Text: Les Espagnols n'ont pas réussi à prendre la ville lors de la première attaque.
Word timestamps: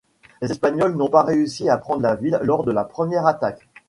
Les 0.41 0.49
Espagnols 0.51 0.95
n'ont 0.95 1.11
pas 1.11 1.21
réussi 1.21 1.69
à 1.69 1.77
prendre 1.77 2.01
la 2.01 2.15
ville 2.15 2.39
lors 2.41 2.63
de 2.63 2.71
la 2.71 2.85
première 2.85 3.27
attaque. 3.27 3.67